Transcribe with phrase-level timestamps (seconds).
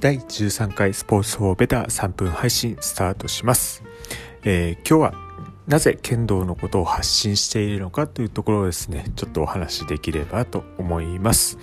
[0.00, 3.84] 第13回スポーツフォーベター3分配信スタートします、
[4.44, 5.14] えー、今日は
[5.66, 11.58] なぜ剣道のことを発信しているのかというところをですねちょっとお話しできればと思います。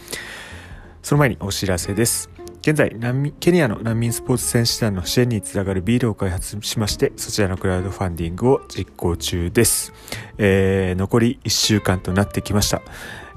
[1.02, 2.30] その前にお知らせです。
[2.62, 2.95] 現在
[3.39, 9.94] ケニアの難民スポーツ選手団の支援につながるビールを開発しましてそちらのクラウドファンディングを実行中です、
[10.38, 12.81] えー、残り1週間となってきました。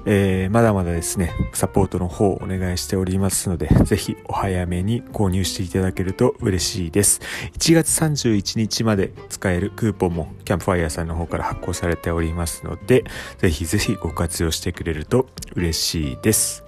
[0.05, 7.21] えー、まだまだですね、サポートの方をお願いしておりますので、ぜひお早めに購入していただけると嬉しいです。
[7.53, 13.03] 1月31日まで使えるクーポンもキャンプファイヤーさんの方から発行されておりますので、
[13.37, 16.63] ぜひぜひご活用してくれると嬉しいです。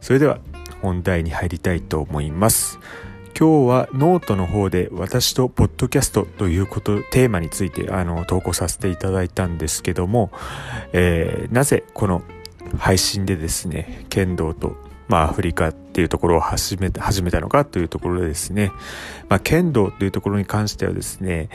[0.00, 0.38] それでは
[0.82, 2.78] 本題に入りたいと思います。
[3.38, 10.30] 今日はノートの方で私とポッドキャストということテーマについてあの投稿させていただいたんですけども、
[10.92, 12.22] えー、なぜこの
[12.78, 14.76] 配信でですね、剣道と、
[15.08, 18.72] まあ、アフリカっていうところを始めた、始めたのかというところでですね、
[19.28, 21.48] まあ、剣道というところに関してはですね、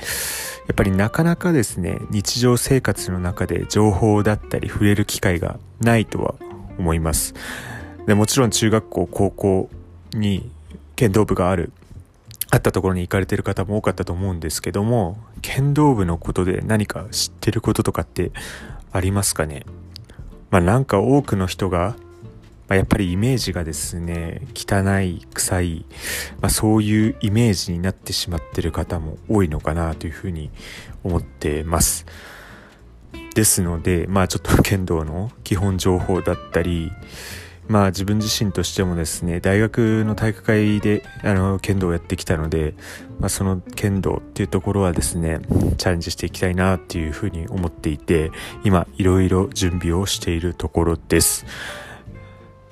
[0.68, 6.36] やっぱりなかなかですね、日常生活の中で情報だったり触れる機会がないとは
[6.78, 7.34] 思います。
[8.06, 9.70] でもちろん中学校、高校
[10.14, 10.50] に
[10.96, 11.72] 剣道部がある
[12.50, 18.32] あったところに行かれてる方も多かったと思うんですけども、剣道部のことで何か知ってることとかって
[18.92, 19.66] ありますかね？
[20.50, 21.96] まあなんか多くの人が、
[22.68, 25.86] まあ、やっぱりイメージがですね、汚い、臭い、
[26.42, 30.50] まあそういうイメージになってしまってる方も多いのかなというふうに
[31.04, 32.06] 思ってます。
[33.36, 36.92] ですので、まあちょっと剣道の基本情報だったり、
[37.68, 42.76] まあ自分自身としてもですね、大学の体育会であの剣道をやってきたので、
[43.20, 45.42] まあその剣道っていうところはですね、
[45.78, 48.32] チャレンジしていきたいなっていうふうに思っていて、
[48.64, 51.46] 今いろいろ準備をしているところです。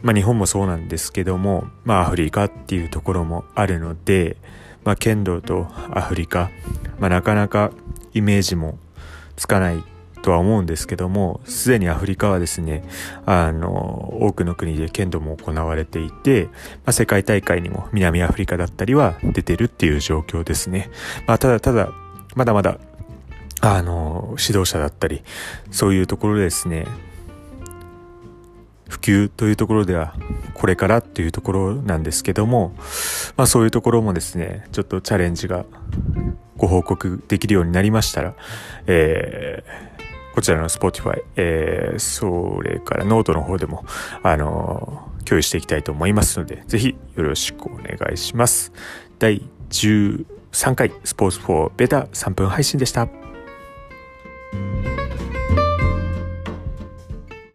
[0.02, 4.38] まあ日本もそうなんですけども、まあアフリカっていうところもあるので、
[4.86, 6.52] まあ剣道とアフリカ、
[7.00, 7.72] まあなかなか
[8.14, 8.78] イメージも
[9.36, 9.84] つかない
[10.26, 12.84] とは思うんですけども、すでにアフリカはですね、
[13.28, 16.52] あの、多くの国で剣道も行われていて、ま
[16.88, 20.90] あ、世界大会にも南アフリカだったりは出てるっていう状況ですね。
[21.28, 21.92] まあ、ただただ、
[22.34, 22.80] まだまだ、
[23.62, 25.22] あの、指導者だったり、
[25.70, 26.88] そういうところでですね、
[28.90, 30.16] 普及というところでは
[30.56, 32.74] これからっていうところなんですけども、
[33.36, 35.66] まあそういうところもですね、ちょっとチャレンジが
[36.58, 38.34] ご報告できるようになりましたら、
[38.88, 40.05] えー、
[40.36, 43.86] こちらの Spotify、えー、それからノートの方でも、
[44.22, 48.74] あのー、共有していきたいと思いますので、ぜひよろしくお願いします。
[49.18, 53.25] 第13回スポーツ4ベタ3分配信でした。